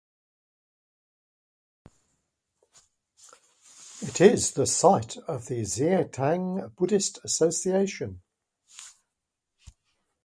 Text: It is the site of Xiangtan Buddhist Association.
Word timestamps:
It 4.01 4.19
is 4.19 4.53
the 4.53 4.65
site 4.65 5.15
of 5.27 5.43
Xiangtan 5.43 6.73
Buddhist 6.75 7.19
Association. 7.23 8.23